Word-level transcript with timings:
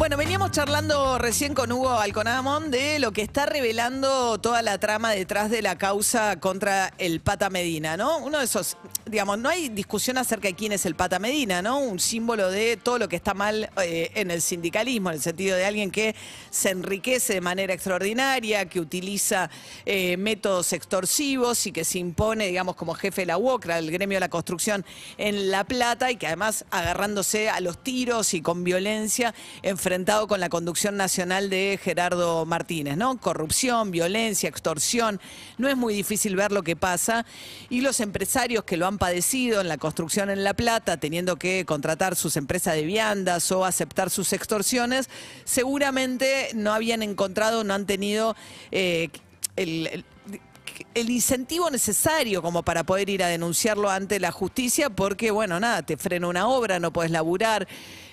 Bueno, 0.00 0.16
veníamos 0.16 0.50
charlando 0.52 1.18
recién 1.18 1.52
con 1.52 1.70
Hugo 1.70 1.90
Alconamón 1.90 2.70
de 2.70 2.98
lo 3.00 3.12
que 3.12 3.20
está 3.20 3.44
revelando 3.44 4.38
toda 4.38 4.62
la 4.62 4.78
trama 4.78 5.10
detrás 5.10 5.50
de 5.50 5.60
la 5.60 5.76
causa 5.76 6.40
contra 6.40 6.94
el 6.96 7.20
Pata 7.20 7.50
Medina, 7.50 7.98
¿no? 7.98 8.16
Uno 8.16 8.38
de 8.38 8.46
esos, 8.46 8.78
digamos, 9.04 9.38
no 9.38 9.50
hay 9.50 9.68
discusión 9.68 10.16
acerca 10.16 10.48
de 10.48 10.54
quién 10.54 10.72
es 10.72 10.86
el 10.86 10.94
Pata 10.94 11.18
Medina, 11.18 11.60
¿no? 11.60 11.80
Un 11.80 12.00
símbolo 12.00 12.50
de 12.50 12.78
todo 12.78 12.98
lo 12.98 13.10
que 13.10 13.16
está 13.16 13.34
mal 13.34 13.68
eh, 13.82 14.10
en 14.14 14.30
el 14.30 14.40
sindicalismo, 14.40 15.10
en 15.10 15.16
el 15.16 15.20
sentido 15.20 15.54
de 15.58 15.66
alguien 15.66 15.90
que 15.90 16.16
se 16.48 16.70
enriquece 16.70 17.34
de 17.34 17.42
manera 17.42 17.74
extraordinaria, 17.74 18.64
que 18.70 18.80
utiliza 18.80 19.50
eh, 19.84 20.16
métodos 20.16 20.72
extorsivos 20.72 21.66
y 21.66 21.72
que 21.72 21.84
se 21.84 21.98
impone, 21.98 22.46
digamos, 22.46 22.74
como 22.74 22.94
jefe 22.94 23.20
de 23.20 23.26
la 23.26 23.36
UOCRA, 23.36 23.78
el 23.78 23.90
gremio 23.90 24.16
de 24.16 24.20
la 24.20 24.30
construcción 24.30 24.82
en 25.18 25.50
La 25.50 25.64
Plata, 25.64 26.10
y 26.10 26.16
que 26.16 26.26
además 26.26 26.64
agarrándose 26.70 27.50
a 27.50 27.60
los 27.60 27.84
tiros 27.84 28.32
y 28.32 28.40
con 28.40 28.64
violencia, 28.64 29.34
con 30.28 30.38
la 30.38 30.48
conducción 30.48 30.96
nacional 30.96 31.50
de 31.50 31.76
Gerardo 31.82 32.46
Martínez, 32.46 32.96
¿no? 32.96 33.18
Corrupción, 33.18 33.90
violencia, 33.90 34.48
extorsión. 34.48 35.20
No 35.58 35.68
es 35.68 35.76
muy 35.76 35.94
difícil 35.94 36.36
ver 36.36 36.52
lo 36.52 36.62
que 36.62 36.76
pasa. 36.76 37.26
Y 37.70 37.80
los 37.80 37.98
empresarios 37.98 38.62
que 38.62 38.76
lo 38.76 38.86
han 38.86 38.98
padecido 38.98 39.60
en 39.60 39.66
la 39.66 39.78
construcción 39.78 40.30
en 40.30 40.44
La 40.44 40.54
Plata, 40.54 40.98
teniendo 40.98 41.36
que 41.36 41.64
contratar 41.64 42.14
sus 42.14 42.36
empresas 42.36 42.74
de 42.74 42.84
viandas 42.84 43.50
o 43.50 43.64
aceptar 43.64 44.10
sus 44.10 44.32
extorsiones, 44.32 45.10
seguramente 45.44 46.50
no 46.54 46.72
habían 46.72 47.02
encontrado, 47.02 47.64
no 47.64 47.74
han 47.74 47.86
tenido 47.86 48.36
eh, 48.70 49.08
el 49.56 50.04
el 50.94 51.10
incentivo 51.10 51.70
necesario 51.70 52.42
como 52.42 52.62
para 52.62 52.84
poder 52.84 53.08
ir 53.08 53.22
a 53.22 53.28
denunciarlo 53.28 53.90
ante 53.90 54.20
la 54.20 54.32
justicia, 54.32 54.90
porque, 54.90 55.30
bueno, 55.30 55.60
nada, 55.60 55.82
te 55.82 55.96
frena 55.96 56.28
una 56.28 56.48
obra, 56.48 56.78
no 56.78 56.92
puedes 56.92 57.10
laburar. 57.10 57.66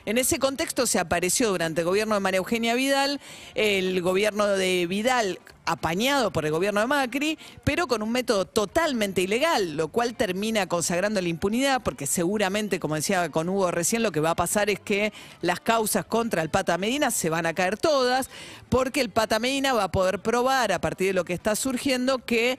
En 0.06 0.18
ese 0.18 0.40
contexto 0.40 0.88
se 0.88 1.00
apareció 1.00 1.50
durante 1.50 1.82
el 1.82 1.86
gobierno 1.86 2.16
de 2.16 2.22
María 2.22 2.38
Eugenia 2.38 2.76
Vidal, 2.76 3.20
el 3.56 4.02
gobierno 4.02 4.48
de 4.48 4.88
Vidal 4.88 5.40
apañado 5.68 6.32
por 6.32 6.46
el 6.46 6.52
gobierno 6.52 6.80
de 6.80 6.88
Macri, 6.88 7.38
pero 7.64 7.88
con 7.88 8.02
un 8.02 8.12
método 8.12 8.46
totalmente 8.46 9.22
ilegal, 9.22 9.78
lo 9.78 9.90
cual 9.90 10.16
termina 10.16 10.68
consagrando 10.68 11.22
la 11.22 11.28
impunidad, 11.28 11.84
porque 11.84 12.08
seguramente, 12.08 12.80
como 12.80 12.96
decía 12.96 13.30
con 13.30 13.50
Hugo 13.50 13.70
recién, 13.70 14.02
lo 14.02 14.12
que 14.12 14.22
va 14.22 14.32
a 14.32 14.36
pasar 14.36 14.70
es 14.70 14.80
que 14.80 15.14
las 15.42 15.60
causas 15.60 16.06
contra 16.06 16.42
el 16.42 16.50
Pata 16.50 16.78
Medina 16.78 17.12
se 17.12 17.30
van 17.30 17.46
a 17.46 17.54
caer 17.54 17.78
todas, 17.78 18.30
porque 18.70 19.02
el 19.02 19.10
Pata 19.10 19.40
Medina 19.40 19.74
va 19.74 19.84
a 19.84 19.92
poder 19.92 20.20
probar, 20.20 20.72
a 20.72 20.80
partir 20.80 21.08
de 21.08 21.14
lo 21.14 21.26
que 21.26 21.34
está 21.34 21.56
surgiendo, 21.56 22.20
que 22.20 22.58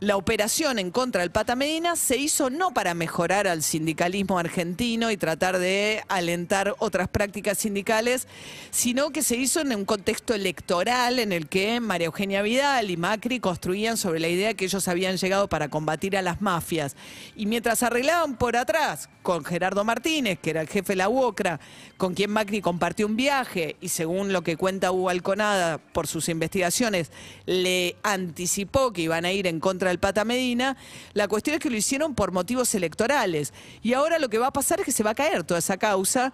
la 0.00 0.16
operación 0.16 0.78
en 0.78 0.92
contra 0.92 1.22
del 1.22 1.32
Pata 1.32 1.56
Medina 1.56 1.96
se 1.96 2.16
hizo 2.16 2.50
no 2.50 2.72
para 2.72 2.94
mejorar 2.94 3.48
al 3.48 3.64
sindicalismo 3.64 4.38
argentino 4.38 5.10
y 5.10 5.16
tratar 5.16 5.58
de 5.58 6.04
alentar 6.08 6.76
otras 6.78 7.08
prácticas 7.08 7.58
sindicales, 7.58 8.28
sino 8.70 9.10
que 9.10 9.22
se 9.22 9.36
hizo 9.36 9.60
en 9.60 9.74
un 9.74 9.84
contexto 9.84 10.34
electoral 10.34 11.18
en 11.18 11.32
el 11.32 11.48
que 11.48 11.80
María 11.80 12.06
Eugenia 12.06 12.42
Vidal 12.42 12.90
y 12.90 12.96
Macri 12.96 13.40
construían 13.40 13.96
sobre 13.96 14.20
la 14.20 14.28
idea 14.28 14.54
que 14.54 14.66
ellos 14.66 14.86
habían 14.86 15.16
llegado 15.16 15.48
para 15.48 15.68
combatir 15.68 16.16
a 16.16 16.22
las 16.22 16.40
mafias. 16.40 16.94
Y 17.34 17.46
mientras 17.46 17.82
arreglaban 17.82 18.36
por 18.36 18.56
atrás 18.56 19.08
con 19.22 19.44
Gerardo 19.44 19.84
Martínez, 19.84 20.38
que 20.40 20.50
era 20.50 20.60
el 20.60 20.68
jefe 20.68 20.92
de 20.92 20.96
la 20.96 21.08
UOCRA, 21.08 21.58
con 21.96 22.14
quien 22.14 22.30
Macri 22.30 22.60
compartió 22.60 23.06
un 23.06 23.16
viaje 23.16 23.76
y 23.80 23.88
según 23.88 24.32
lo 24.32 24.42
que 24.42 24.56
cuenta 24.56 24.92
Hugo 24.92 25.10
Alconada 25.10 25.78
por 25.78 26.06
sus 26.06 26.28
investigaciones, 26.28 27.10
le 27.46 27.96
anticipó 28.04 28.92
que 28.92 29.02
iban 29.02 29.24
a 29.24 29.32
ir 29.32 29.46
en 29.48 29.58
contra 29.58 29.87
del 29.88 29.98
Pata 29.98 30.24
Medina, 30.24 30.76
la 31.12 31.28
cuestión 31.28 31.54
es 31.54 31.60
que 31.60 31.70
lo 31.70 31.76
hicieron 31.76 32.14
por 32.14 32.32
motivos 32.32 32.74
electorales. 32.74 33.52
Y 33.82 33.92
ahora 33.92 34.18
lo 34.18 34.28
que 34.28 34.38
va 34.38 34.48
a 34.48 34.52
pasar 34.52 34.80
es 34.80 34.86
que 34.86 34.92
se 34.92 35.02
va 35.02 35.10
a 35.10 35.14
caer 35.14 35.44
toda 35.44 35.58
esa 35.58 35.76
causa 35.76 36.32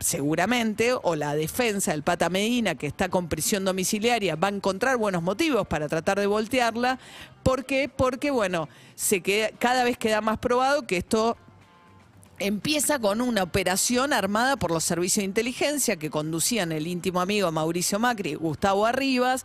seguramente, 0.00 0.92
o 0.92 1.16
la 1.16 1.34
defensa 1.34 1.90
del 1.90 2.02
Pata 2.02 2.28
Medina, 2.28 2.76
que 2.76 2.86
está 2.86 3.08
con 3.08 3.28
prisión 3.28 3.64
domiciliaria, 3.64 4.36
va 4.36 4.48
a 4.48 4.52
encontrar 4.52 4.96
buenos 4.96 5.22
motivos 5.22 5.66
para 5.66 5.88
tratar 5.88 6.20
de 6.20 6.26
voltearla. 6.26 6.98
¿Por 7.42 7.64
qué? 7.64 7.88
Porque, 7.88 8.30
bueno, 8.30 8.68
se 8.94 9.22
cada 9.58 9.84
vez 9.84 9.98
queda 9.98 10.20
más 10.20 10.38
probado 10.38 10.86
que 10.86 10.98
esto 10.98 11.36
empieza 12.38 12.98
con 12.98 13.20
una 13.20 13.42
operación 13.42 14.12
armada 14.12 14.56
por 14.56 14.70
los 14.70 14.84
servicios 14.84 15.22
de 15.22 15.26
inteligencia 15.26 15.96
que 15.96 16.10
conducían 16.10 16.72
el 16.72 16.86
íntimo 16.86 17.20
amigo 17.20 17.50
Mauricio 17.50 17.98
Macri, 17.98 18.34
Gustavo 18.34 18.86
Arribas, 18.86 19.44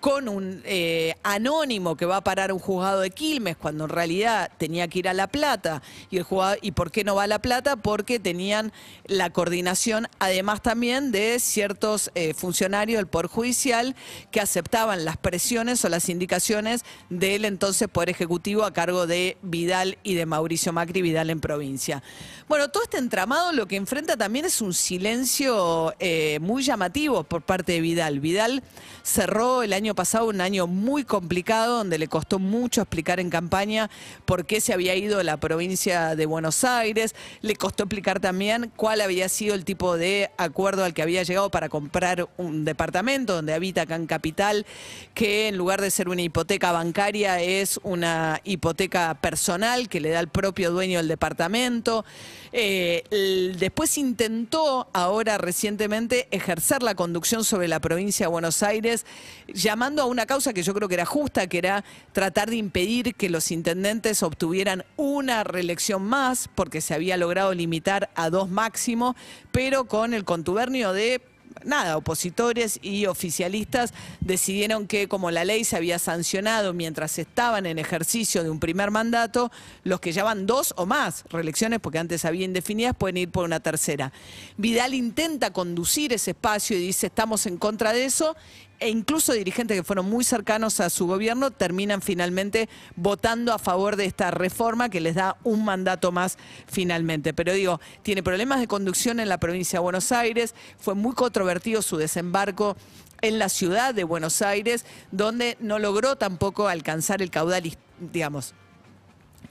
con 0.00 0.28
un 0.28 0.62
eh, 0.64 1.14
anónimo 1.22 1.96
que 1.96 2.06
va 2.06 2.16
a 2.16 2.24
parar 2.24 2.52
un 2.52 2.58
juzgado 2.58 3.00
de 3.00 3.10
Quilmes 3.10 3.56
cuando 3.56 3.84
en 3.84 3.90
realidad 3.90 4.50
tenía 4.58 4.88
que 4.88 4.98
ir 4.98 5.08
a 5.08 5.14
La 5.14 5.28
Plata. 5.28 5.82
Y, 6.10 6.16
el 6.16 6.24
juzgado, 6.24 6.56
¿Y 6.60 6.72
por 6.72 6.90
qué 6.90 7.04
no 7.04 7.14
va 7.14 7.24
a 7.24 7.26
La 7.28 7.40
Plata? 7.40 7.76
Porque 7.76 8.18
tenían 8.18 8.72
la 9.04 9.30
coordinación, 9.30 10.08
además 10.18 10.62
también 10.62 11.12
de 11.12 11.38
ciertos 11.38 12.10
eh, 12.14 12.34
funcionarios 12.34 12.98
del 12.98 13.06
Poder 13.06 13.28
Judicial 13.28 13.94
que 14.32 14.40
aceptaban 14.40 15.04
las 15.04 15.16
presiones 15.16 15.84
o 15.84 15.88
las 15.88 16.08
indicaciones 16.08 16.84
del 17.08 17.44
entonces 17.44 17.88
Poder 17.88 18.10
Ejecutivo 18.10 18.64
a 18.64 18.72
cargo 18.72 19.06
de 19.06 19.36
Vidal 19.42 19.98
y 20.02 20.14
de 20.14 20.26
Mauricio 20.26 20.72
Macri, 20.72 21.02
Vidal 21.02 21.30
en 21.30 21.40
provincia. 21.40 22.02
Bueno, 22.48 22.68
todo 22.68 22.82
este 22.82 22.98
entramado 22.98 23.52
lo 23.52 23.66
que 23.66 23.76
enfrenta 23.76 24.16
también 24.16 24.44
es 24.44 24.60
un 24.60 24.74
silencio 24.74 25.94
eh, 25.98 26.38
muy 26.40 26.62
llamativo 26.62 27.24
por 27.24 27.42
parte 27.42 27.72
de 27.72 27.80
Vidal. 27.80 28.20
Vidal 28.20 28.62
cerró 29.02 29.62
el 29.62 29.72
año 29.72 29.94
pasado 29.94 30.26
un 30.26 30.40
año 30.40 30.66
muy 30.66 31.04
complicado 31.04 31.78
donde 31.78 31.98
le 31.98 32.08
costó 32.08 32.38
mucho 32.38 32.82
explicar 32.82 33.20
en 33.20 33.30
campaña 33.30 33.90
por 34.24 34.46
qué 34.46 34.60
se 34.60 34.72
había 34.72 34.94
ido 34.94 35.20
a 35.20 35.24
la 35.24 35.38
provincia 35.38 36.14
de 36.14 36.26
Buenos 36.26 36.64
Aires. 36.64 37.14
Le 37.40 37.56
costó 37.56 37.84
explicar 37.84 38.20
también 38.20 38.70
cuál 38.76 39.00
había 39.00 39.28
sido 39.28 39.54
el 39.54 39.64
tipo 39.64 39.96
de 39.96 40.30
acuerdo 40.36 40.84
al 40.84 40.94
que 40.94 41.02
había 41.02 41.22
llegado 41.22 41.50
para 41.50 41.68
comprar 41.68 42.28
un 42.36 42.64
departamento 42.64 43.34
donde 43.34 43.54
habita 43.54 43.82
acá 43.82 43.96
en 43.96 44.06
Capital, 44.06 44.66
que 45.14 45.48
en 45.48 45.56
lugar 45.56 45.80
de 45.80 45.90
ser 45.90 46.08
una 46.08 46.22
hipoteca 46.22 46.72
bancaria 46.72 47.40
es 47.40 47.80
una 47.82 48.40
hipoteca 48.44 49.14
personal 49.20 49.88
que 49.88 50.00
le 50.00 50.10
da 50.10 50.20
el 50.20 50.28
propio 50.28 50.70
dueño 50.70 50.98
del 50.98 51.08
departamento. 51.08 52.04
Eh, 52.52 53.52
después 53.58 53.96
intentó 53.96 54.88
ahora 54.92 55.38
recientemente 55.38 56.28
ejercer 56.30 56.82
la 56.82 56.94
conducción 56.94 57.44
sobre 57.44 57.66
la 57.68 57.80
provincia 57.80 58.26
de 58.26 58.30
Buenos 58.30 58.62
Aires, 58.62 59.06
llamando 59.48 60.02
a 60.02 60.06
una 60.06 60.26
causa 60.26 60.52
que 60.52 60.62
yo 60.62 60.74
creo 60.74 60.88
que 60.88 60.94
era 60.94 61.06
justa, 61.06 61.46
que 61.46 61.58
era 61.58 61.84
tratar 62.12 62.50
de 62.50 62.56
impedir 62.56 63.14
que 63.14 63.30
los 63.30 63.50
intendentes 63.50 64.22
obtuvieran 64.22 64.84
una 64.96 65.44
reelección 65.44 66.02
más, 66.02 66.48
porque 66.54 66.80
se 66.80 66.94
había 66.94 67.16
logrado 67.16 67.54
limitar 67.54 68.10
a 68.14 68.28
dos 68.28 68.50
máximo, 68.50 69.16
pero 69.50 69.86
con 69.86 70.12
el 70.12 70.24
contubernio 70.24 70.92
de 70.92 71.22
nada, 71.64 71.96
opositores 71.96 72.78
y 72.82 73.06
oficialistas 73.06 73.92
decidieron 74.20 74.86
que 74.86 75.08
como 75.08 75.30
la 75.30 75.44
ley 75.44 75.64
se 75.64 75.76
había 75.76 75.98
sancionado 75.98 76.72
mientras 76.72 77.18
estaban 77.18 77.66
en 77.66 77.78
ejercicio 77.78 78.42
de 78.42 78.50
un 78.50 78.60
primer 78.60 78.90
mandato, 78.90 79.50
los 79.84 80.00
que 80.00 80.12
ya 80.12 80.24
van 80.24 80.46
dos 80.46 80.74
o 80.76 80.86
más 80.86 81.24
reelecciones, 81.30 81.80
porque 81.80 81.98
antes 81.98 82.24
había 82.24 82.44
indefinidas, 82.44 82.94
pueden 82.96 83.16
ir 83.16 83.30
por 83.30 83.44
una 83.44 83.60
tercera. 83.60 84.12
Vidal 84.56 84.94
intenta 84.94 85.52
conducir 85.52 86.12
ese 86.12 86.32
espacio 86.32 86.76
y 86.76 86.80
dice 86.80 87.06
estamos 87.06 87.46
en 87.46 87.56
contra 87.56 87.92
de 87.92 88.04
eso. 88.04 88.36
E 88.82 88.88
incluso 88.88 89.32
dirigentes 89.32 89.76
que 89.76 89.84
fueron 89.84 90.10
muy 90.10 90.24
cercanos 90.24 90.80
a 90.80 90.90
su 90.90 91.06
gobierno 91.06 91.52
terminan 91.52 92.02
finalmente 92.02 92.68
votando 92.96 93.52
a 93.52 93.60
favor 93.60 93.94
de 93.94 94.06
esta 94.06 94.32
reforma 94.32 94.88
que 94.88 95.00
les 95.00 95.14
da 95.14 95.36
un 95.44 95.64
mandato 95.64 96.10
más 96.10 96.36
finalmente. 96.66 97.32
Pero 97.32 97.52
digo, 97.52 97.80
tiene 98.02 98.24
problemas 98.24 98.58
de 98.58 98.66
conducción 98.66 99.20
en 99.20 99.28
la 99.28 99.38
provincia 99.38 99.78
de 99.78 99.84
Buenos 99.84 100.10
Aires, 100.10 100.56
fue 100.80 100.96
muy 100.96 101.14
controvertido 101.14 101.80
su 101.80 101.96
desembarco 101.96 102.76
en 103.20 103.38
la 103.38 103.48
ciudad 103.48 103.94
de 103.94 104.02
Buenos 104.02 104.42
Aires, 104.42 104.84
donde 105.12 105.56
no 105.60 105.78
logró 105.78 106.16
tampoco 106.16 106.66
alcanzar 106.66 107.22
el 107.22 107.30
caudal, 107.30 107.78
digamos, 108.12 108.52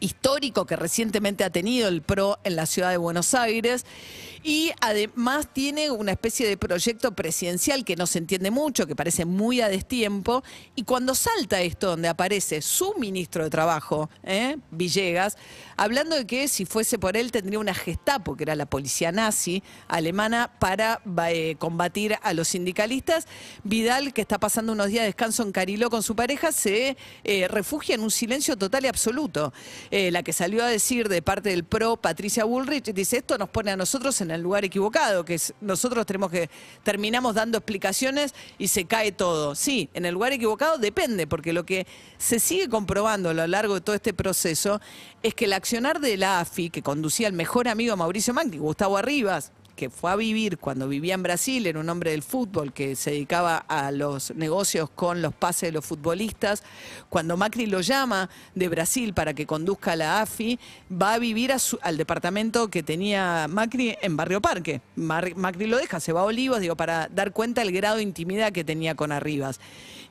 histórico 0.02 0.66
que 0.66 0.76
recientemente 0.76 1.46
ha 1.46 1.50
tenido 1.50 1.88
el 1.88 2.02
PRO 2.02 2.38
en 2.44 2.58
la 2.58 2.66
ciudad 2.66 2.90
de 2.90 2.98
Buenos 2.98 3.34
Aires 3.34 3.86
y 4.44 4.72
además 4.82 5.48
tiene 5.54 5.92
una 5.92 6.12
especie 6.12 6.48
de 6.48 6.58
proyecto 6.58 7.14
presidencial 7.14 7.86
que 7.86 7.96
no 7.96 8.08
se 8.08 8.20
entiende 8.20 8.52
mucho, 8.52 8.88
que 8.88 8.96
parece 8.96 9.26
muy 9.26 9.62
a 9.62 9.70
destiempo 9.70 10.44
y 10.76 10.84
cuando 10.84 11.16
salta 11.16 11.62
esto 11.62 11.88
donde 11.88 12.08
aparece 12.08 12.62
su 12.62 12.96
ministro 12.98 13.44
de 13.44 13.50
Trabajo, 13.50 14.10
¿eh? 14.24 14.58
Villegas, 14.72 15.38
hablando 15.78 16.16
de 16.16 16.26
que 16.26 16.48
si 16.48 16.66
fuese 16.66 16.98
por 16.98 17.18
él 17.18 17.32
tendría 17.32 17.60
una 17.60 17.74
Gestapo, 17.74 18.36
que 18.36 18.44
era 18.44 18.56
la 18.56 18.66
policía 18.66 19.12
nazi 19.12 19.64
alemana, 19.88 20.52
para 20.60 21.02
eh, 21.30 21.56
combatir 21.60 22.16
a 22.22 22.34
los 22.34 22.50
sindicalistas, 22.50 23.28
Vidal, 23.64 24.14
que 24.14 24.22
está 24.22 24.40
pasando 24.40 24.74
unos 24.74 24.88
días 24.88 25.04
de 25.04 25.08
descanso 25.08 25.44
en 25.44 25.52
Cariló 25.52 25.90
con 25.90 26.04
su 26.04 26.16
pareja, 26.16 26.52
se 26.52 26.98
eh, 27.24 27.48
refugia 27.48 27.96
en 27.96 28.02
un 28.02 28.12
silencio 28.12 28.58
total 28.58 28.86
y 28.86 28.88
absoluto. 28.88 29.54
La 29.92 30.24
que 30.24 30.34
salió 30.34 30.64
a 30.64 30.68
decir 30.68 31.10
de 31.10 31.22
parte 31.22 31.50
del 31.50 31.64
PRO, 31.64 31.98
Patricia 31.98 32.44
Bullrich, 32.44 32.94
dice, 32.94 33.18
esto 33.18 33.38
nos 33.38 33.50
pone 33.50 33.72
a 33.72 33.76
nosotros 33.76 34.20
en 34.22 34.31
en 34.32 34.36
el 34.36 34.42
lugar 34.42 34.64
equivocado, 34.64 35.26
que 35.26 35.40
nosotros 35.60 36.06
tenemos 36.06 36.32
que, 36.32 36.50
terminamos 36.84 37.36
dando 37.36 37.58
explicaciones 37.58 38.34
y 38.58 38.70
se 38.70 38.86
cae 38.86 39.12
todo. 39.12 39.56
Sí, 39.56 39.90
en 39.94 40.06
el 40.06 40.14
lugar 40.14 40.32
equivocado 40.32 40.78
depende, 40.78 41.28
porque 41.28 41.54
lo 41.54 41.66
que 41.66 41.86
se 42.18 42.40
sigue 42.40 42.70
comprobando 42.70 43.30
a 43.30 43.34
lo 43.34 43.46
largo 43.46 43.76
de 43.76 43.82
todo 43.82 43.96
este 43.96 44.14
proceso 44.14 44.80
es 45.22 45.36
que 45.36 45.46
el 45.46 45.54
accionar 45.54 46.00
de 46.00 46.18
la 46.18 46.40
AFI, 46.40 46.70
que 46.70 46.82
conducía 46.82 47.28
el 47.28 47.34
mejor 47.34 47.68
amigo 47.68 47.96
Mauricio 47.98 48.34
Macri, 48.34 48.58
Gustavo 48.58 48.98
Arribas, 48.98 49.52
que 49.82 49.90
fue 49.90 50.12
a 50.12 50.16
vivir 50.16 50.60
cuando 50.60 50.88
vivía 50.88 51.16
en 51.16 51.24
Brasil, 51.24 51.66
era 51.66 51.80
un 51.80 51.90
hombre 51.90 52.12
del 52.12 52.22
fútbol 52.22 52.72
que 52.72 52.96
se 52.96 53.10
dedicaba 53.10 53.58
a 53.58 53.90
los 53.90 54.30
negocios 54.36 54.92
con 54.92 55.24
los 55.24 55.34
pases 55.34 55.70
de 55.70 55.72
los 55.72 55.84
futbolistas. 55.84 56.62
Cuando 57.10 57.36
Macri 57.36 57.66
lo 57.66 57.82
llama 57.82 58.30
de 58.54 58.70
Brasil 58.70 59.16
para 59.16 59.34
que 59.34 59.48
conduzca 59.48 59.96
la 59.96 60.22
AFI, 60.22 60.60
va 60.92 61.16
a 61.16 61.18
vivir 61.18 61.52
al 61.82 61.98
departamento 61.98 62.68
que 62.68 62.84
tenía 62.84 63.48
Macri 63.50 63.98
en 64.04 64.16
Barrio 64.16 64.40
Parque. 64.40 64.82
Macri 64.94 65.66
lo 65.66 65.78
deja, 65.78 66.00
se 66.00 66.14
va 66.14 66.22
a 66.22 66.26
Olivos, 66.26 66.60
digo, 66.60 66.76
para 66.76 67.08
dar 67.08 67.32
cuenta 67.32 67.62
del 67.62 67.72
grado 67.72 67.96
de 67.96 68.04
intimidad 68.04 68.52
que 68.52 68.64
tenía 68.64 68.94
con 68.94 69.12
Arribas. 69.12 69.60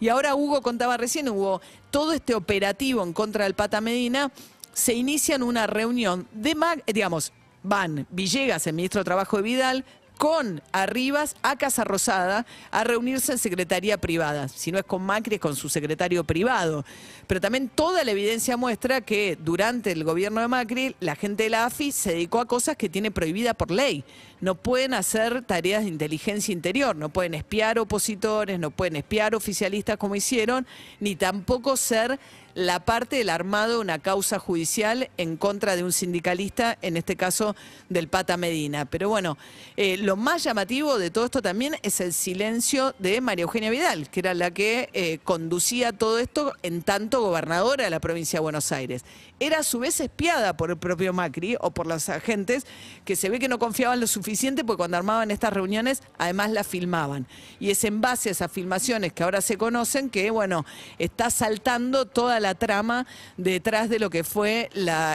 Y 0.01 0.09
ahora 0.09 0.35
Hugo 0.35 0.63
contaba 0.63 0.97
recién, 0.97 1.29
hubo 1.29 1.61
todo 1.93 2.13
este 2.13 2.35
operativo 2.35 3.05
en 3.05 3.13
contra 3.13 3.45
del 3.45 3.55
Pata 3.55 3.81
Medina, 3.81 4.33
se 4.73 4.95
inicia 4.95 5.37
en 5.37 5.45
una 5.45 5.69
reunión 5.69 6.27
de, 6.33 6.57
digamos, 6.93 7.33
van 7.63 8.07
Villegas, 8.11 8.67
el 8.67 8.75
ministro 8.75 9.01
de 9.01 9.05
Trabajo 9.05 9.37
de 9.37 9.43
Vidal, 9.43 9.85
con 10.21 10.61
Arribas 10.73 11.35
a 11.41 11.57
Casa 11.57 11.83
Rosada 11.83 12.45
a 12.71 12.85
reunirse 12.85 13.33
en 13.33 13.39
secretaría 13.39 13.97
privada. 13.97 14.49
Si 14.49 14.71
no 14.71 14.79
es 14.79 14.85
con 14.85 15.01
Macri, 15.01 15.37
es 15.37 15.41
con 15.41 15.57
su 15.57 15.71
secretario 15.71 16.25
privado. 16.25 16.85
Pero 17.27 17.41
también 17.41 17.71
toda 17.71 18.05
la 18.05 18.11
evidencia 18.11 18.59
muestra 18.59 19.01
que 19.01 19.39
durante 19.43 19.93
el 19.93 20.05
gobierno 20.05 20.43
de 20.43 20.49
Macri, 20.49 20.95
la 21.01 21.17
gente 21.17 21.45
de 21.45 21.49
la 21.49 21.65
AFI 21.65 21.91
se 21.91 22.13
dedicó 22.13 22.39
a 22.41 22.45
cosas 22.45 22.77
que 22.77 22.91
tiene 22.91 23.11
prohibida 23.11 23.55
por 23.55 23.71
ley. 23.71 24.05
No 24.43 24.57
pueden 24.57 24.93
hacer 24.93 25.43
tareas 25.43 25.85
de 25.85 25.89
inteligencia 25.89 26.53
interior, 26.53 26.95
no 26.95 27.09
pueden 27.09 27.33
espiar 27.33 27.79
opositores, 27.79 28.59
no 28.59 28.71
pueden 28.71 28.97
espiar 28.97 29.35
oficialistas 29.35 29.97
como 29.97 30.17
hicieron, 30.17 30.67
ni 30.99 31.17
tampoco 31.17 31.79
ser 31.79 32.21
la 32.55 32.81
parte 32.81 33.17
del 33.17 33.31
armado 33.31 33.75
de 33.75 33.79
una 33.79 33.99
causa 33.99 34.39
judicial 34.39 35.11
en 35.17 35.37
contra 35.37 35.77
de 35.77 35.85
un 35.85 35.93
sindicalista, 35.93 36.77
en 36.83 36.97
este 36.97 37.17
caso 37.17 37.55
del 37.89 38.09
Pata 38.09 38.37
Medina. 38.37 38.85
Pero 38.85 39.09
bueno, 39.09 39.39
eh, 39.77 39.97
lo 39.97 40.17
más 40.17 40.43
llamativo 40.43 40.99
de 40.99 41.11
todo 41.11 41.27
esto 41.27 41.43
también 41.43 41.77
es 41.83 42.01
el 42.01 42.13
silencio 42.13 42.95
de 42.99 43.21
María 43.21 43.43
Eugenia 43.45 43.71
Vidal, 43.71 44.11
que 44.11 44.21
era 44.21 44.35
la 44.35 44.51
que 44.51 44.91
eh, 44.93 45.19
conducía 45.25 45.93
todo 45.93 46.19
esto 46.19 46.53
en 46.63 46.83
tanto 46.83 47.23
gobernadora 47.23 47.85
de 47.85 47.91
la 47.91 48.01
provincia 48.01 48.39
de 48.39 48.43
Buenos 48.43 48.73
Aires. 48.73 49.05
Era 49.39 49.61
a 49.61 49.63
su 49.63 49.79
vez 49.79 50.01
espiada 50.01 50.57
por 50.57 50.71
el 50.71 50.77
propio 50.77 51.13
Macri 51.13 51.57
o 51.61 51.71
por 51.71 51.87
los 51.87 52.09
agentes 52.09 52.67
que 53.05 53.17
se 53.17 53.31
ve 53.31 53.39
que 53.39 53.49
no 53.49 53.59
confiaban 53.59 54.01
lo 54.01 54.07
suficiente 54.07 54.65
porque 54.65 54.79
cuando 54.79 54.97
armaban 54.97 55.31
estas 55.31 55.53
reuniones 55.53 56.03
además 56.19 56.51
las 56.51 56.67
filmaban. 56.67 57.27
Y 57.59 57.71
es 57.71 57.85
en 57.85 58.01
base 58.01 58.29
a 58.29 58.33
esas 58.33 58.53
filmaciones 58.53 59.13
que 59.13 59.23
ahora 59.23 59.41
se 59.41 59.57
conocen 59.57 60.11
que, 60.11 60.31
bueno, 60.31 60.67
está 60.99 61.31
saltando 61.31 62.07
toda 62.07 62.40
la 62.41 62.55
trama 62.55 63.07
detrás 63.37 63.89
de 63.89 63.99
lo 63.99 64.11
que 64.11 64.23
fue 64.25 64.71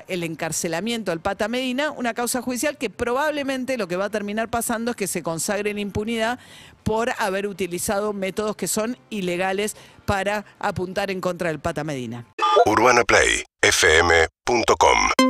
el 0.08 0.24
encarcelamiento 0.24 1.12
al 1.12 1.20
Pata 1.20 1.48
Medina, 1.48 1.92
una 1.92 2.14
causa 2.14 2.42
judicial 2.42 2.78
que 2.78 2.90
probablemente 2.90 3.78
lo 3.78 3.88
que 3.88 3.98
va 3.98 4.06
a 4.06 4.10
terminar 4.10 4.50
pasando 4.50 4.92
es 4.92 4.98
que 4.98 5.08
se 5.08 5.24
consagre 5.24 5.72
en 5.72 5.80
impunidad 5.80 6.40
por 6.84 7.12
haber 7.18 7.48
utilizado 7.48 8.14
métodos 8.14 8.56
que 8.56 8.68
son 8.68 8.98
ilegales 9.10 9.76
para 10.06 10.46
apuntar 10.60 11.10
en 11.12 11.20
contra 11.20 11.50
del 11.50 11.60
Pata 11.60 11.84
Medina. 11.84 12.26
UrbanaPlayFM.com 12.66 15.25